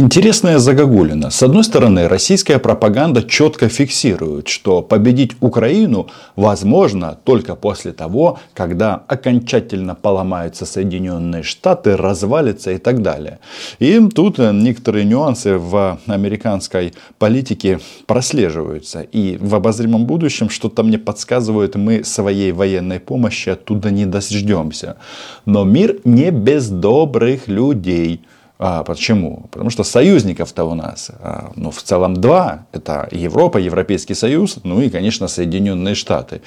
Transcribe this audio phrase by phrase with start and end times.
[0.00, 1.28] Интересная загогулина.
[1.28, 9.02] С одной стороны, российская пропаганда четко фиксирует, что победить Украину возможно только после того, когда
[9.08, 13.40] окончательно поломаются Соединенные Штаты, развалится и так далее.
[13.80, 19.00] И тут некоторые нюансы в американской политике прослеживаются.
[19.00, 24.96] И в обозримом будущем что-то мне подсказывает, мы своей военной помощи оттуда не дождемся.
[25.44, 28.20] Но мир не без добрых людей.
[28.58, 29.46] А, почему?
[29.52, 32.66] Потому что союзников-то у нас, а, ну, в целом два.
[32.72, 36.42] Это Европа, Европейский Союз, ну и, конечно, Соединенные Штаты.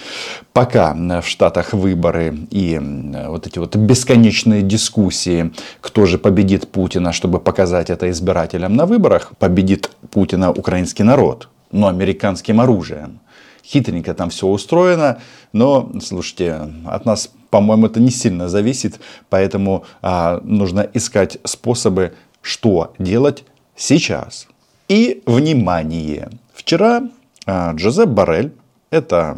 [0.51, 2.79] Пока в Штатах выборы и
[3.27, 9.31] вот эти вот бесконечные дискуссии, кто же победит Путина, чтобы показать это избирателям на выборах,
[9.39, 13.21] победит Путина украинский народ, но американским оружием
[13.63, 15.19] хитренько там все устроено,
[15.53, 22.93] но, слушайте, от нас, по-моему, это не сильно зависит, поэтому а, нужно искать способы, что
[22.97, 23.43] делать
[23.75, 24.47] сейчас.
[24.87, 27.03] И, внимание, вчера
[27.45, 28.53] а, Джозеп Барель,
[28.89, 29.37] это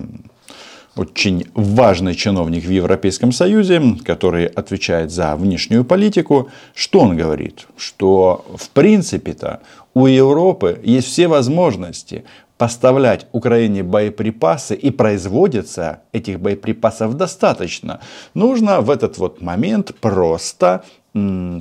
[0.96, 7.68] очень важный чиновник в Европейском Союзе, который отвечает за внешнюю политику, что он говорит?
[7.78, 9.62] Что в принципе-то
[9.94, 12.24] у Европы есть все возможности
[12.58, 18.00] поставлять Украине боеприпасы и производится этих боеприпасов достаточно.
[18.34, 20.84] Нужно в этот вот момент просто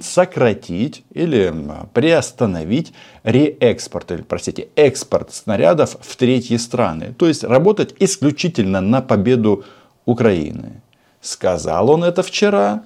[0.00, 1.52] сократить или
[1.92, 7.14] приостановить реэкспорт, или, простите, экспорт снарядов в третьи страны.
[7.18, 9.64] То есть работать исключительно на победу
[10.06, 10.80] Украины.
[11.20, 12.84] Сказал он это вчера.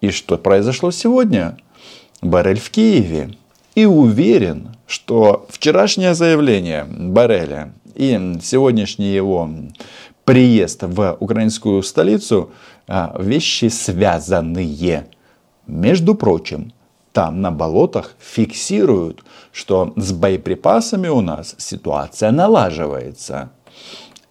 [0.00, 1.56] И что произошло сегодня?
[2.20, 3.30] Барель в Киеве
[3.74, 9.50] и уверен, что вчерашнее заявление Бареля и сегодняшний его
[10.24, 12.50] приезд в украинскую столицу
[12.86, 15.06] а, вещи связанные.
[15.66, 16.72] Между прочим,
[17.12, 23.50] там на болотах фиксируют, что с боеприпасами у нас ситуация налаживается.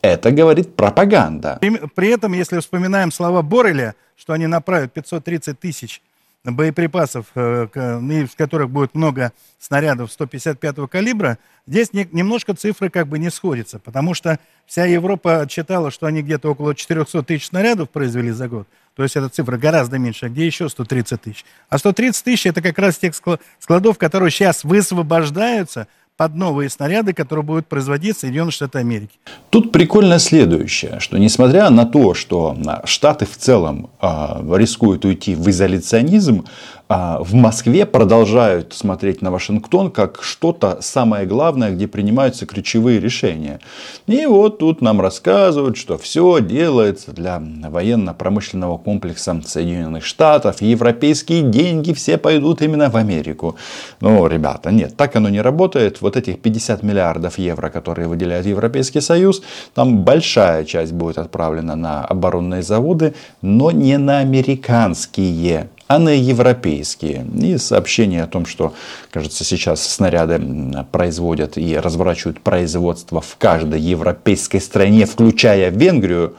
[0.02, 1.58] Это говорит пропаганда.
[1.62, 6.02] При, при этом, если вспоминаем слова Бореля, что они направят 530 тысяч
[6.44, 11.38] боеприпасов, э, из которых будет много снарядов 155-го калибра,
[11.68, 16.50] здесь немножко цифры как бы не сходятся, потому что вся Европа отчитала, что они где-то
[16.50, 18.68] около 400 тысяч снарядов произвели за год.
[18.96, 20.26] То есть эта цифра гораздо меньше.
[20.26, 21.46] А где еще 130 тысяч?
[21.70, 23.14] А 130 тысяч это как раз тех
[23.60, 25.88] складов, которые сейчас высвобождаются–
[26.22, 29.10] под новые снаряды, которые будут производить Соединенные Штаты Америки.
[29.50, 32.56] Тут прикольно следующее, что несмотря на то, что
[32.86, 34.08] Штаты в целом э,
[34.56, 36.46] рискуют уйти в изоляционизм,
[36.94, 43.62] а, в Москве продолжают смотреть на Вашингтон как что-то самое главное, где принимаются ключевые решения.
[44.08, 50.62] И вот тут нам рассказывают, что все делается для военно-промышленного комплекса Соединенных Штатов.
[50.62, 53.56] Европейские деньги все пойдут именно в Америку.
[54.02, 56.02] Ну, ребята, нет, так оно не работает.
[56.02, 59.42] Вот этих 50 миллиардов евро, которые выделяет Европейский Союз,
[59.74, 67.26] там большая часть будет отправлена на оборонные заводы, но не на американские а на европейские.
[67.42, 68.74] И сообщение о том, что,
[69.12, 70.42] кажется, сейчас снаряды
[70.90, 76.38] производят и разворачивают производство в каждой европейской стране, включая Венгрию,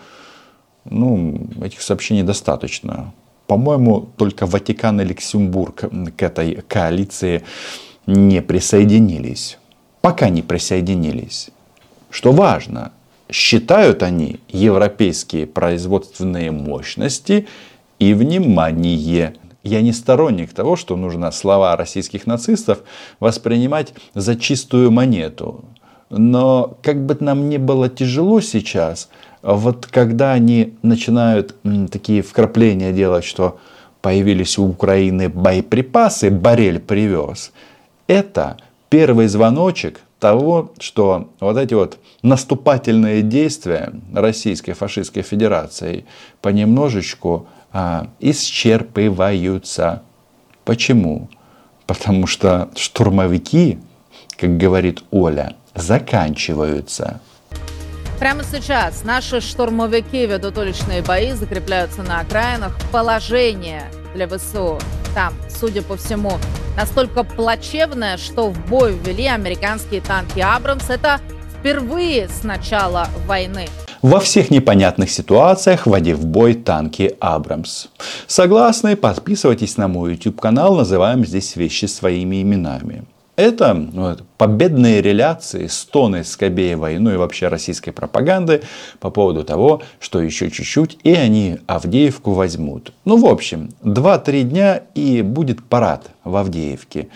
[0.87, 3.13] ну, этих сообщений достаточно.
[3.47, 5.85] По-моему, только Ватикан и Люксембург
[6.17, 7.43] к этой коалиции
[8.07, 9.59] не присоединились.
[10.03, 11.51] Пока не присоединились.
[12.11, 12.93] Что важно,
[13.31, 17.47] считают они европейские производственные мощности
[17.99, 22.81] и внимание я не сторонник того, что нужно слова российских нацистов
[23.21, 25.65] воспринимать за чистую монету.
[26.11, 29.09] Но как бы нам не было тяжело сейчас,
[29.41, 31.55] вот когда они начинают
[31.91, 33.61] такие вкрапления делать, что
[34.01, 37.53] появились у Украины боеприпасы, Барель привез,
[38.09, 38.59] это
[38.93, 46.05] первый звоночек того, что вот эти вот наступательные действия Российской фашистской федерации
[46.43, 50.03] понемножечку а, исчерпываются.
[50.67, 51.31] Почему?
[51.87, 53.79] Потому что штурмовики,
[54.37, 57.23] как говорит Оля, заканчиваются.
[58.19, 62.77] Прямо сейчас наши штурмовики ведут уличные бои, закрепляются на окраинах.
[62.93, 64.79] Положение для ВСУ
[65.15, 66.33] там, судя по всему,
[66.77, 70.89] настолько плачевное, что в бой ввели американские танки «Абрамс».
[70.89, 71.21] Это
[71.59, 73.69] впервые с начала войны
[74.03, 77.87] во всех непонятных ситуациях вводив в бой танки Абрамс.
[78.27, 78.97] Согласны?
[78.97, 83.05] Подписывайтесь на мой YouTube канал, называем здесь вещи своими именами.
[83.37, 88.61] Это вот, победные реляции, стоны Скобеевой, ну и вообще российской пропаганды
[89.01, 92.93] по поводу того, что еще чуть-чуть и они Авдеевку возьмут.
[93.07, 97.09] Ну, в общем, 2-3 дня и будет парад в Авдеевке.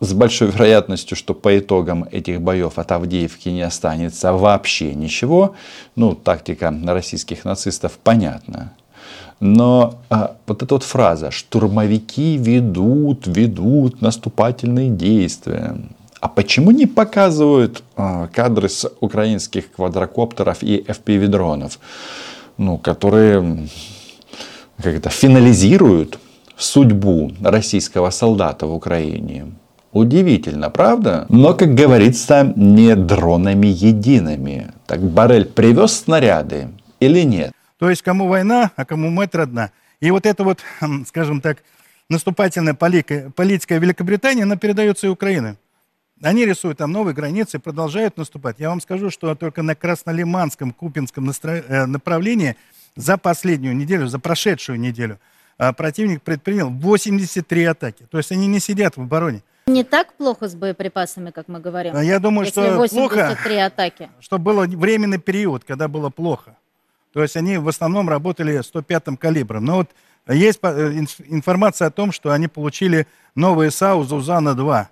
[0.00, 5.54] с большой вероятностью, что по итогам этих боев от Авдеевки не останется вообще ничего.
[5.96, 8.72] Ну, тактика российских нацистов понятна.
[9.40, 15.76] Но а, вот эта вот фраза «штурмовики ведут, ведут наступательные действия».
[16.20, 21.78] А почему не показывают а, кадры с украинских квадрокоптеров и FPV-дронов,
[22.56, 23.68] ну, которые
[24.82, 26.18] как это, финализируют
[26.56, 29.46] судьбу российского солдата в Украине?
[29.92, 31.26] Удивительно, правда?
[31.28, 34.72] Но, как говорится, не дронами едиными.
[34.86, 36.68] Так Барель привез снаряды
[37.00, 37.52] или нет?
[37.78, 39.70] То есть, кому война, а кому мать родна.
[40.00, 41.62] И вот это вот, хм, скажем так,
[42.08, 45.56] наступательная политика, политика Великобритании, она передается и Украине.
[46.22, 48.56] Они рисуют там новые границы, продолжают наступать.
[48.58, 52.56] Я вам скажу, что только на Краснолиманском, Купинском э, направлении
[52.96, 55.20] за последнюю неделю, за прошедшую неделю,
[55.58, 58.06] э, противник предпринял 83 атаки.
[58.10, 59.42] То есть они не сидят в обороне.
[59.68, 61.94] Не так плохо с боеприпасами, как мы говорим.
[61.94, 64.10] А я думаю, что 83 плохо, атаки.
[64.18, 66.56] что было временный период, когда было плохо.
[67.18, 69.64] То есть они в основном работали 105-м калибром.
[69.64, 69.90] Но вот
[70.28, 70.92] есть э,
[71.26, 74.86] информация о том, что они получили новые САУ Зузана-2.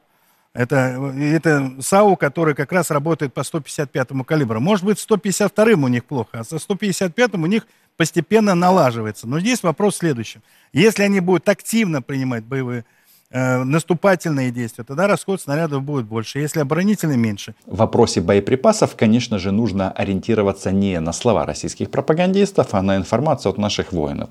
[0.52, 0.76] Это,
[1.20, 4.58] это САУ, который как раз работает по 155-му калибру.
[4.58, 9.28] Может быть, 152-м у них плохо, а со 155-м у них постепенно налаживается.
[9.28, 10.42] Но здесь вопрос в следующем.
[10.72, 12.95] Если они будут активно принимать боевые Э,
[13.30, 17.54] наступательные действия, тогда расход снарядов будет больше, если оборонительный меньше.
[17.66, 23.50] В вопросе боеприпасов, конечно же, нужно ориентироваться не на слова российских пропагандистов, а на информацию
[23.50, 24.30] от наших воинов.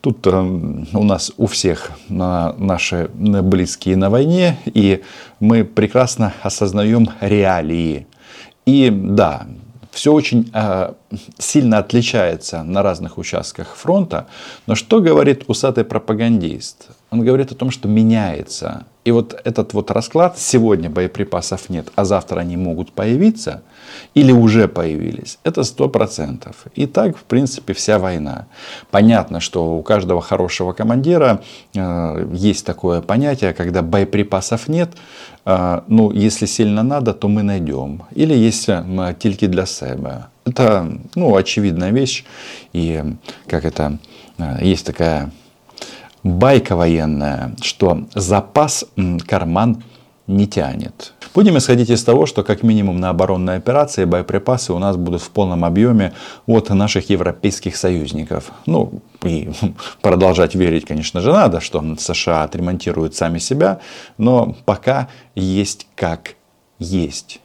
[0.00, 5.02] Тут э, у нас у всех на наши близкие на войне, и
[5.40, 8.06] мы прекрасно осознаем реалии.
[8.64, 9.46] И да,
[9.90, 10.94] все очень э,
[11.38, 14.26] сильно отличается на разных участках фронта.
[14.66, 16.88] Но что говорит усатый пропагандист?
[17.12, 18.86] Он говорит о том, что меняется.
[19.04, 23.62] И вот этот вот расклад, сегодня боеприпасов нет, а завтра они могут появиться,
[24.14, 26.54] или уже появились, это сто процентов.
[26.74, 28.46] И так, в принципе, вся война.
[28.90, 31.42] Понятно, что у каждого хорошего командира
[31.74, 34.90] э, есть такое понятие, когда боеприпасов нет,
[35.44, 38.04] э, ну, если сильно надо, то мы найдем.
[38.12, 40.28] Или есть э, тільки для себя.
[40.46, 42.24] Это, ну, очевидная вещь.
[42.72, 43.02] И
[43.48, 43.98] как это,
[44.38, 45.30] э, есть такая
[46.22, 48.84] байка военная, что запас
[49.26, 49.82] карман
[50.26, 51.14] не тянет.
[51.34, 55.30] Будем исходить из того, что как минимум на оборонной операции боеприпасы у нас будут в
[55.30, 56.12] полном объеме
[56.46, 58.52] от наших европейских союзников.
[58.66, 59.50] Ну, и
[60.02, 63.80] продолжать верить, конечно же, надо, что США отремонтируют сами себя,
[64.18, 66.36] но пока есть как
[66.78, 67.40] есть.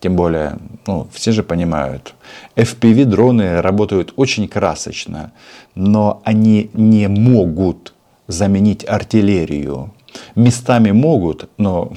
[0.00, 2.14] Тем более, ну, все же понимают,
[2.54, 5.32] FPV-дроны работают очень красочно,
[5.74, 7.94] но они не могут
[8.28, 9.92] заменить артиллерию.
[10.34, 11.92] Местами могут, но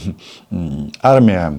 [1.02, 1.54] армия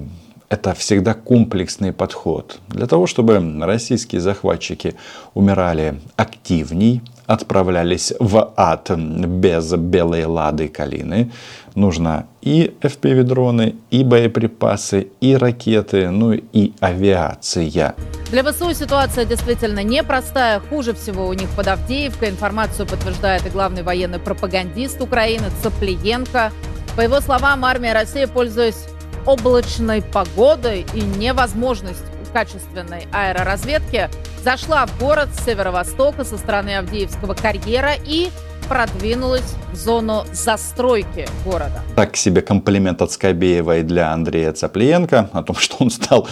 [0.49, 2.59] это всегда комплексный подход.
[2.69, 4.95] Для того, чтобы российские захватчики
[5.33, 11.31] умирали активней, отправлялись в ад без белой лады калины,
[11.77, 17.95] нужно и FPV-дроны, и боеприпасы, и ракеты, ну и авиация.
[18.33, 20.59] Для ВСУ ситуация действительно непростая.
[20.59, 22.31] Хуже всего у них под Авдеевкой.
[22.31, 26.51] Информацию подтверждает и главный военный пропагандист Украины Цаплиенко.
[26.97, 28.87] По его словам, армия России, пользуясь
[29.25, 32.03] облачной погодой и невозможность
[32.33, 34.09] качественной аэроразведки,
[34.43, 38.29] зашла в город с северо-востока со стороны Авдеевского карьера и
[38.69, 41.83] продвинулась в зону застройки города.
[41.97, 46.29] Так себе комплимент от Скобеева и для Андрея Цаплиенко о том, что он стал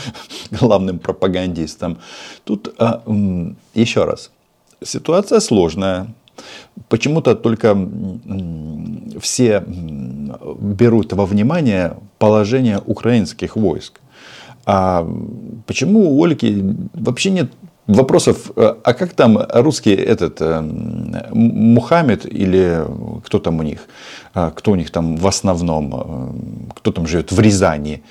[0.50, 1.98] главным пропагандистом.
[2.44, 3.02] Тут а,
[3.74, 4.30] еще раз,
[4.82, 6.06] ситуация сложная.
[6.88, 7.76] Почему-то только
[9.20, 14.00] все берут во внимание положение украинских войск.
[14.64, 15.04] А
[15.66, 16.62] почему у Ольги
[16.94, 17.50] вообще нет
[17.88, 20.60] вопросов, э, а как там русский этот э,
[21.32, 22.84] Мухаммед или
[23.24, 23.88] кто там у них,
[24.34, 28.02] а кто у них там в основном, э, кто там живет в Рязани.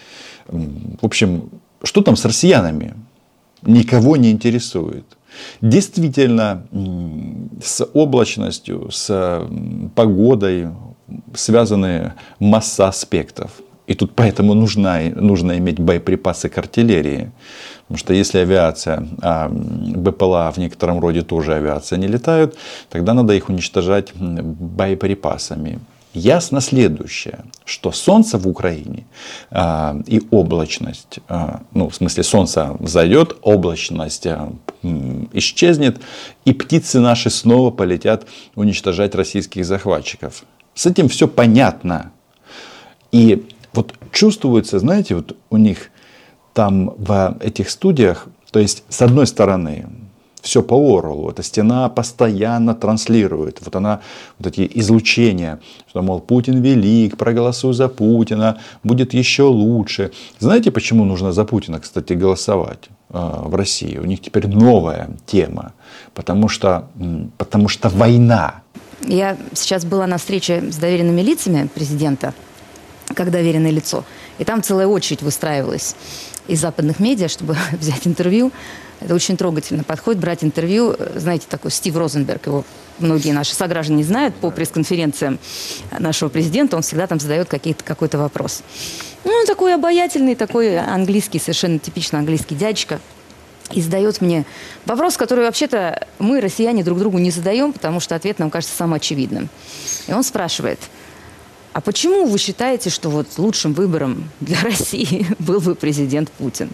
[0.48, 1.50] В общем,
[1.84, 2.96] что там с россиянами?
[3.62, 5.05] Никого не интересует.
[5.62, 6.65] Действительно,
[7.62, 9.48] с облачностью, с
[9.93, 10.69] погодой
[11.36, 13.51] связаны масса аспектов.
[13.88, 17.31] И тут поэтому нужна, нужно иметь боеприпасы к артиллерии.
[17.88, 22.58] Потому что если авиация, а БПЛА в некотором роде тоже авиация не летают,
[22.89, 25.79] тогда надо их уничтожать боеприпасами.
[26.13, 29.06] Ясно следующее, что солнце в Украине
[29.51, 34.51] а, и облачность, а, ну в смысле солнце взойдет, облачность а,
[35.34, 36.01] исчезнет,
[36.44, 38.25] и птицы наши снова полетят
[38.56, 40.44] уничтожать российских захватчиков.
[40.74, 42.12] С этим все понятно.
[43.12, 45.91] И Вот чувствуется, знаете, вот у них
[46.57, 49.85] там в этих студиях, то есть с одной стороны
[50.41, 51.29] все по Орлу.
[51.29, 53.59] Эта стена постоянно транслирует.
[53.63, 53.99] Вот она,
[54.39, 55.59] вот эти излучения,
[55.89, 60.11] что, мол, Путин велик, проголосуй за Путина, будет еще лучше.
[60.39, 63.99] Знаете, почему нужно за Путина, кстати, голосовать э, в России?
[63.99, 65.73] У них теперь новая тема.
[66.13, 66.87] Потому что,
[67.37, 68.61] потому что война.
[69.07, 72.33] Я сейчас была на встрече с доверенными лицами президента,
[73.17, 74.05] как доверенное лицо.
[74.38, 75.95] И там целая очередь выстраивалась
[76.47, 78.51] из западных медиа, чтобы взять интервью.
[79.00, 80.95] Это очень трогательно подходит, брать интервью.
[81.15, 82.63] Знаете, такой Стив Розенберг, его
[83.00, 85.39] многие наши сограждане знают по пресс-конференциям
[86.00, 88.63] нашего президента, он всегда там задает какой-то вопрос.
[89.24, 93.00] Ну, он такой обаятельный, такой английский, совершенно типично английский дядечка.
[93.71, 94.45] И задает мне
[94.86, 98.95] вопрос, который вообще-то мы, россияне, друг другу не задаем, потому что ответ нам кажется самым
[98.95, 99.50] очевидным.
[100.07, 100.79] И он спрашивает,
[101.77, 106.72] а почему вы считаете, что вот лучшим выбором для России был бы президент Путин?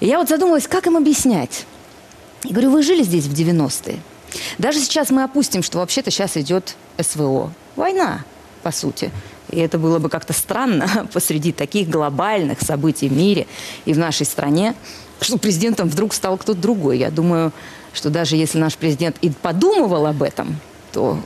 [0.00, 1.66] И я вот задумалась, как им объяснять.
[2.42, 3.98] Я говорю, вы жили здесь в 90-е.
[4.56, 7.52] Даже сейчас мы опустим, что вообще-то сейчас идет СВО.
[7.76, 8.24] Война,
[8.62, 9.10] по сути.
[9.50, 13.46] И это было бы как-то странно посреди таких глобальных событий в мире
[13.84, 14.74] и в нашей стране,
[15.20, 16.96] что президентом вдруг стал кто-то другой.
[16.96, 17.52] Я думаю,
[17.92, 20.58] что даже если наш президент и подумывал об этом,
[20.96, 21.18] то,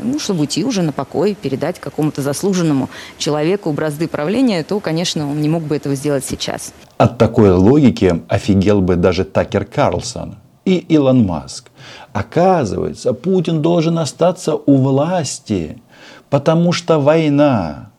[0.00, 5.40] ну, чтобы уйти уже на покой, передать какому-то заслуженному человеку бразды правления, то, конечно, он
[5.40, 6.72] не мог бы этого сделать сейчас.
[6.98, 11.70] От такой логики офигел бы даже Такер Карлсон и Илон Маск.
[12.12, 15.82] Оказывается, Путин должен остаться у власти,
[16.30, 17.90] потому что война.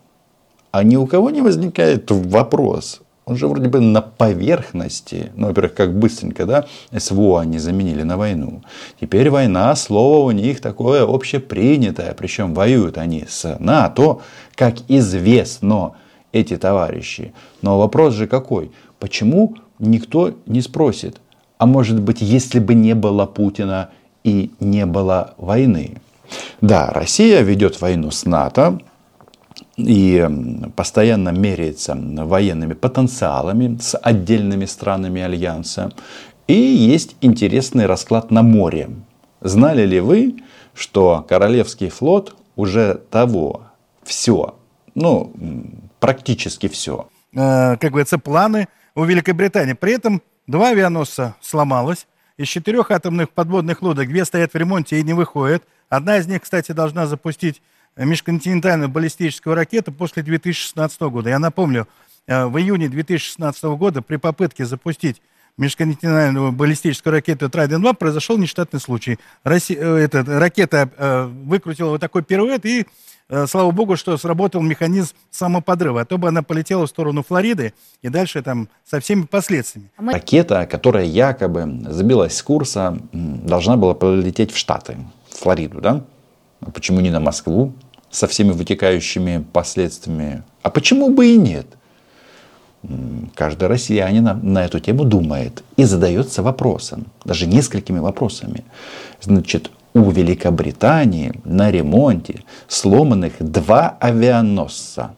[0.72, 5.32] А ни у кого не возникает вопрос, он же вроде бы на поверхности.
[5.36, 6.66] Ну, во-первых, как быстренько, да,
[6.98, 8.64] СВО они заменили на войну.
[9.00, 12.14] Теперь война, слово у них такое общепринятое.
[12.16, 14.22] Причем воюют они с НАТО,
[14.56, 15.92] как известно,
[16.32, 17.34] эти товарищи.
[17.62, 18.72] Но вопрос же какой?
[19.00, 21.22] Почему никто не спросит?
[21.60, 23.90] А может быть, если бы не было Путина
[24.24, 25.98] и не было войны?
[26.62, 28.80] Да, Россия ведет войну с НАТО,
[29.80, 30.28] и
[30.76, 35.92] постоянно меряется военными потенциалами с отдельными странами Альянса.
[36.48, 38.90] И есть интересный расклад на море.
[39.42, 40.36] Знали ли вы,
[40.74, 43.64] что Королевский флот уже того,
[44.04, 44.56] все,
[44.96, 45.32] ну,
[46.00, 47.08] практически все.
[47.34, 49.74] Э, как говорится, планы у Великобритании.
[49.74, 52.08] При этом два авианосца сломалось.
[52.38, 55.64] Из четырех атомных подводных лодок две стоят в ремонте и не выходят.
[55.90, 57.62] Одна из них, кстати, должна запустить
[58.06, 61.30] межконтинентальную баллистическую ракету после 2016 года.
[61.30, 61.88] Я напомню,
[62.28, 65.22] э, в июне 2016 года при попытке запустить
[65.58, 69.20] межконтинентальную баллистическую ракету Трайден-2 произошел нештатный случай.
[69.44, 72.86] Россия, э, эта ракета э, выкрутила вот такой пируэт, и
[73.46, 76.02] слава богу, что сработал механизм самоподрыва.
[76.02, 79.92] А то бы она полетела в сторону Флориды и дальше там со всеми последствиями.
[79.98, 84.98] А Ракета, которая якобы забилась с курса, должна была полететь в Штаты,
[85.30, 86.04] в Флориду, да?
[86.62, 87.74] А почему не на Москву?
[88.12, 90.44] Со всеми вытекающими последствиями.
[90.64, 91.68] А почему бы и нет?
[93.36, 98.64] Каждый россиянин на, эту тему думает и задается вопросом, даже несколькими вопросами.
[99.22, 105.14] Значит, у Великобритании на ремонте сломанных два авианосца.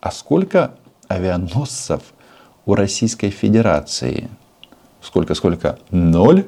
[0.00, 0.72] А сколько
[1.08, 2.02] авианосцев
[2.66, 4.28] у Российской Федерации?
[5.00, 5.78] Сколько, сколько?
[5.90, 6.44] Ноль?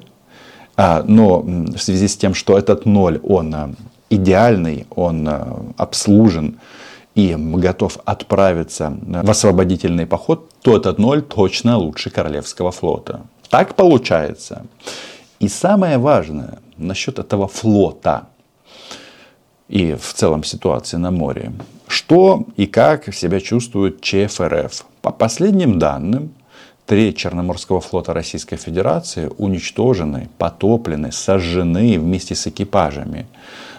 [0.76, 3.70] А, но в связи с тем, что этот ноль, он а,
[4.10, 5.44] идеальный, он э,
[5.76, 6.58] обслужен
[7.14, 13.22] и готов отправиться в освободительный поход, то этот ноль точно лучше Королевского флота.
[13.50, 14.66] Так получается.
[15.40, 18.28] И самое важное насчет этого флота
[19.68, 21.52] и в целом ситуации на море.
[21.86, 24.84] Что и как себя чувствует ЧФРФ?
[25.02, 26.34] По последним данным,
[26.86, 33.26] три Черноморского флота Российской Федерации уничтожены, потоплены, сожжены вместе с экипажами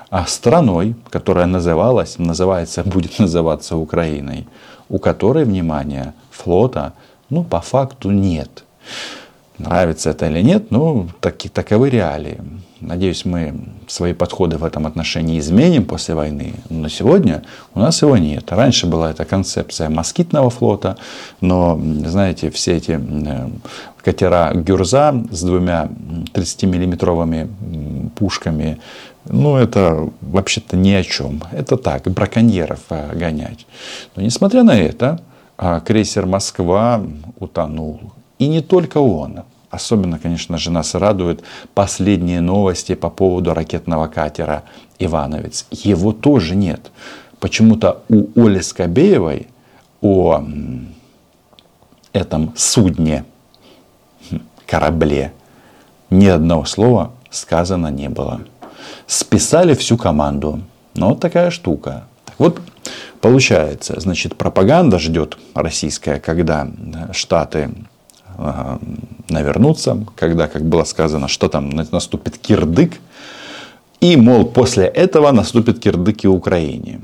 [0.10, 4.48] а страной, которая называлась, называется, будет называться Украиной,
[4.90, 6.94] у которой, внимание, флота,
[7.30, 8.64] ну, по факту нет.
[9.60, 12.40] Нравится это или нет, ну, таки, таковы реалии.
[12.80, 13.54] Надеюсь, мы
[13.88, 16.54] свои подходы в этом отношении изменим после войны.
[16.70, 17.44] Но сегодня
[17.76, 18.50] у нас его нет.
[18.52, 20.98] Раньше была эта концепция москитного флота,
[21.42, 23.50] но, знаете, все эти э,
[24.02, 25.90] катера Гюрза с двумя
[26.34, 28.80] 30-миллиметровыми пушками,
[29.26, 31.44] ну, это вообще-то ни о чем.
[31.52, 33.66] Это так, браконьеров э, гонять.
[34.16, 35.22] Но несмотря на это,
[35.58, 37.04] а, крейсер «Москва»
[37.38, 38.00] утонул.
[38.38, 39.42] И не только он.
[39.70, 44.64] Особенно, конечно же, нас радуют последние новости по поводу ракетного катера
[44.98, 45.68] «Ивановец».
[45.70, 46.92] Его тоже нет.
[47.40, 49.48] Почему-то у Оли Скобеевой
[50.02, 50.44] о
[52.14, 53.26] этом судне,
[54.32, 55.34] хм, корабле,
[56.10, 58.42] ни одного слова сказано не было.
[59.08, 60.62] Списали всю команду.
[60.96, 62.06] Ну, вот такая штука.
[62.38, 62.62] Вот,
[63.22, 66.68] получается, значит, пропаганда ждет российская, когда
[67.12, 67.70] Штаты
[68.38, 68.78] э,
[69.30, 72.94] навернутся, когда, как было сказано, что там наступит кирдык,
[74.02, 77.02] и, мол, после этого наступит кирдык и Украине.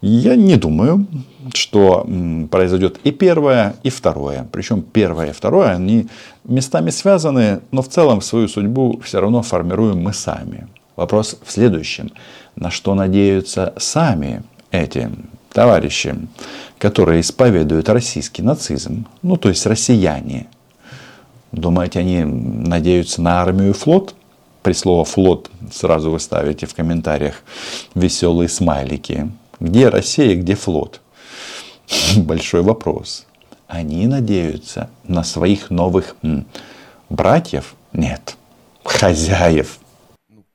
[0.00, 1.06] Я не думаю,
[1.54, 2.06] что
[2.50, 4.46] произойдет и первое, и второе.
[4.52, 6.06] Причем первое и второе, они
[6.44, 10.68] местами связаны, но в целом свою судьбу все равно формируем мы сами.
[10.98, 12.10] Вопрос в следующем.
[12.56, 15.08] На что надеются сами эти
[15.52, 16.16] товарищи,
[16.76, 20.48] которые исповедуют российский нацизм, ну то есть россияне.
[21.52, 24.16] Думаете, они надеются на армию и флот?
[24.64, 27.44] При слово флот сразу вы ставите в комментариях
[27.94, 29.30] веселые смайлики.
[29.60, 31.00] Где Россия, где флот?
[32.16, 33.24] Большой вопрос.
[33.68, 36.16] Они надеются на своих новых
[37.08, 37.76] братьев?
[37.92, 38.34] Нет,
[38.82, 39.78] хозяев.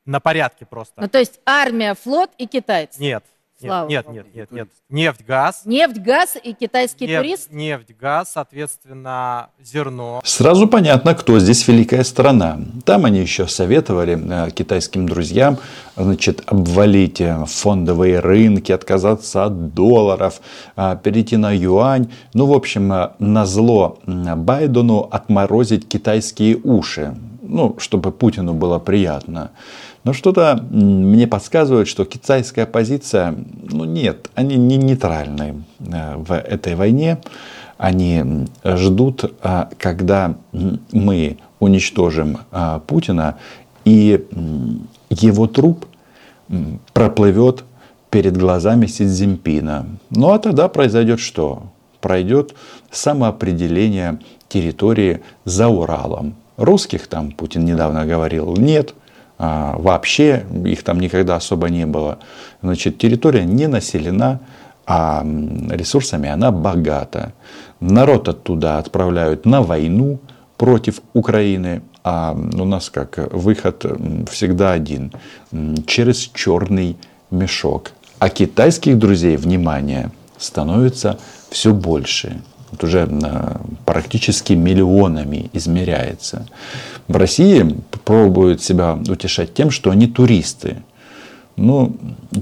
[0.05, 1.01] На порядке просто.
[1.01, 3.01] Ну, то есть армия, флот и китайцы?
[3.01, 3.23] Нет,
[3.65, 4.67] Слава нет, нет, нет, нет, нет.
[4.89, 5.61] Нефть, газ.
[5.65, 7.51] Нефть, газ и китайский нефть, турист?
[7.51, 10.21] Нефть, газ, соответственно, зерно.
[10.25, 12.59] Сразу понятно, кто здесь великая страна.
[12.85, 15.57] Там они еще советовали э, китайским друзьям,
[15.95, 20.41] значит, обвалить э, фондовые рынки, отказаться от долларов,
[20.75, 22.11] э, перейти на юань.
[22.33, 27.15] Ну, в общем, на зло Байдену отморозить китайские уши.
[27.41, 29.51] Ну, чтобы Путину было приятно.
[30.03, 33.35] Но что-то мне подсказывает, что китайская позиция,
[33.69, 37.19] ну нет, они не нейтральны э, в этой войне.
[37.77, 40.35] Они ждут, э, когда
[40.91, 43.37] мы уничтожим э, Путина,
[43.85, 44.25] и
[45.09, 45.85] его труп
[46.93, 47.63] проплывет
[48.09, 49.85] перед глазами Си Цзиньпина.
[50.09, 51.63] Ну а тогда произойдет что?
[51.99, 52.53] Пройдет
[52.91, 56.35] самоопределение территории за Уралом.
[56.57, 58.93] Русских там Путин недавно говорил нет.
[59.37, 62.19] А, вообще их там никогда особо не было.
[62.61, 64.39] Значит, территория не населена,
[64.85, 65.25] а
[65.69, 67.33] ресурсами она богата.
[67.79, 70.19] Народ оттуда отправляют на войну
[70.57, 73.85] против Украины, а у нас как выход
[74.29, 75.11] всегда один
[75.85, 76.97] через черный
[77.31, 77.91] мешок.
[78.19, 81.17] А китайских друзей, внимание, становится
[81.49, 82.41] все больше
[82.73, 83.07] вот уже
[83.85, 86.47] практически миллионами измеряется.
[87.07, 90.77] В России пробуют себя утешать тем, что они туристы.
[91.55, 91.95] Ну,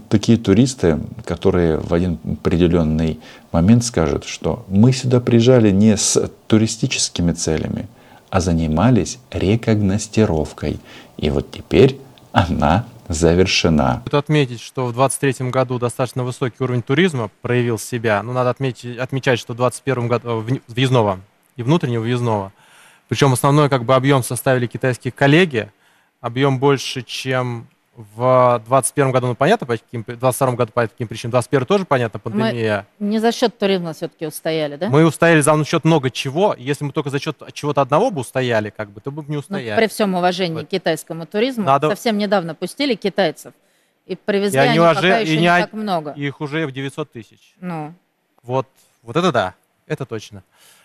[0.08, 3.20] такие туристы, которые в один определенный
[3.52, 7.88] момент скажут, что мы сюда приезжали не с туристическими целями,
[8.30, 10.80] а занимались рекогностировкой.
[11.18, 12.00] И вот теперь
[12.32, 14.02] она завершена.
[14.02, 18.22] Стоит отметить, что в 2023 году достаточно высокий уровень туризма проявил себя.
[18.24, 21.20] Ну, надо отметить, отмечать, что в 2021 году э, въездного
[21.56, 22.52] и внутреннего въездного.
[23.08, 25.72] Причем основной как бы объем составили китайские коллеги.
[26.22, 31.08] Объем больше, чем в 2021 году, ну понятно, по каким, в 2022 году по каким
[31.08, 32.88] причинам, в 2021 тоже понятно, пандемия.
[33.00, 34.90] Мы не за счет туризма все-таки устояли, да?
[34.90, 36.56] Мы устояли за счет много чего.
[36.58, 39.40] Если мы только за счет чего-то одного бы устояли, как бы, то бы не ну,
[39.40, 39.72] устояли.
[39.72, 40.68] Ну, при всем уважении вот.
[40.68, 41.90] к китайскому туризму, Надо...
[41.90, 43.54] совсем недавно пустили китайцев,
[44.06, 46.12] и привезли и они, они уже, пока еще не, не так много.
[46.12, 47.56] Их уже в 900 тысяч.
[47.60, 47.94] Ну.
[48.42, 48.68] Вот,
[49.04, 50.44] вот это да, это точно.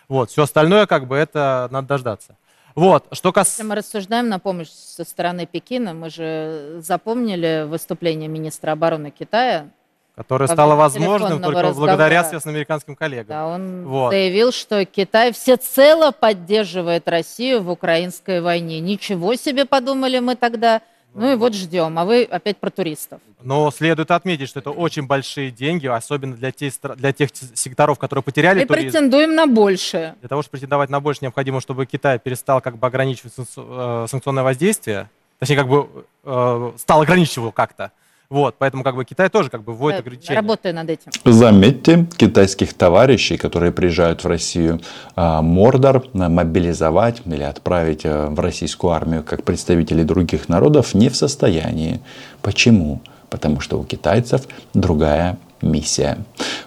[0.09, 2.35] Вот, все остальное, как бы, это надо дождаться.
[2.77, 3.63] Вот, что касается...
[3.63, 9.69] Мы рассуждаем на помощь со стороны Пекина, мы же запомнили выступление министра обороны Китая,
[10.15, 11.91] которое стало возможным только разговора.
[11.91, 13.27] благодаря связанным американским коллегам.
[13.29, 14.11] Да, он вот.
[14.11, 18.79] заявил, что Китай всецело поддерживает Россию в украинской войне.
[18.79, 20.81] Ничего себе подумали мы тогда.
[21.13, 23.19] Ну и вот ждем, а вы опять про туристов.
[23.41, 28.23] Но следует отметить, что это очень большие деньги, особенно для тех, для тех секторов, которые
[28.23, 28.87] потеряли и туризм.
[28.87, 30.15] претендуем на больше.
[30.19, 34.43] Для того, чтобы претендовать на больше, необходимо, чтобы Китай перестал как бы ограничивать э, санкционное
[34.43, 35.87] воздействие, точнее, как бы
[36.23, 37.91] э, стал ограничивать его как-то.
[38.29, 40.35] Вот, поэтому как бы Китай тоже как бы вводит ограничения.
[40.35, 41.11] Работаю над этим.
[41.23, 44.81] Заметьте, китайских товарищей, которые приезжают в Россию,
[45.15, 51.15] а, Мордор мобилизовать или отправить а, в российскую армию как представителей других народов не в
[51.15, 52.01] состоянии.
[52.41, 53.01] Почему?
[53.29, 54.41] Потому что у китайцев
[54.73, 56.17] другая миссия.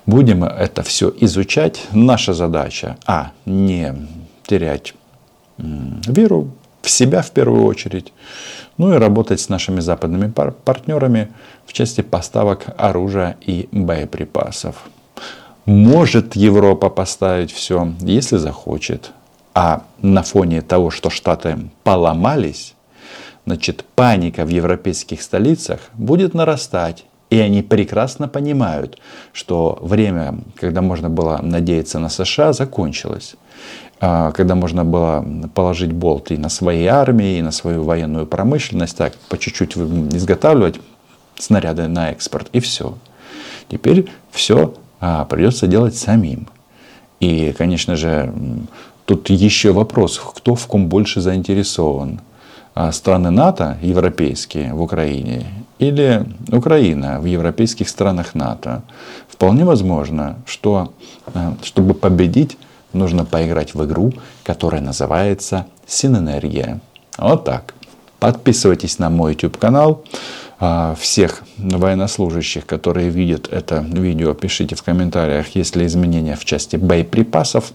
[0.06, 1.86] Будем это все изучать.
[1.92, 3.94] Наша задача, а, не
[4.46, 4.94] терять
[5.58, 6.50] веру
[6.82, 8.12] в себя в первую очередь,
[8.76, 11.28] ну и работать с нашими западными пар- партнерами
[11.66, 14.76] в части поставок оружия и боеприпасов.
[15.66, 19.12] Может Европа поставить все, если захочет.
[19.54, 22.74] А на фоне того, что Штаты поломались,
[23.46, 27.04] значит, паника в европейских столицах будет нарастать.
[27.30, 28.98] И они прекрасно понимают,
[29.32, 33.36] что время, когда можно было надеяться на США, закончилось.
[34.02, 38.96] А, когда можно было положить болт и на свои армии, и на свою военную промышленность,
[38.96, 40.80] так, по чуть-чуть изготавливать
[41.38, 42.96] снаряды на экспорт, и все.
[43.68, 46.48] Теперь все а, придется делать самим.
[47.20, 48.32] И, конечно же,
[49.04, 52.20] тут еще вопрос, кто в ком больше заинтересован.
[52.74, 55.46] А, страны НАТО, европейские, в Украине,
[55.78, 58.82] или Украина в европейских странах НАТО.
[59.28, 60.92] Вполне возможно, что
[61.62, 62.58] чтобы победить,
[62.92, 64.12] нужно поиграть в игру,
[64.44, 66.80] которая называется Синэнергия.
[67.18, 67.74] Вот так.
[68.18, 70.04] Подписывайтесь на мой YouTube канал.
[70.58, 76.76] А, всех военнослужащих, которые видят это видео, пишите в комментариях, есть ли изменения в части
[76.76, 77.72] боеприпасов.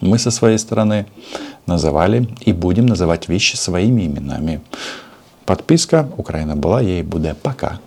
[0.00, 1.06] Мы со своей стороны
[1.66, 4.62] называли и будем называть вещи своими именами.
[5.44, 7.38] Подписка Украина была, ей будет.
[7.38, 7.80] Пока.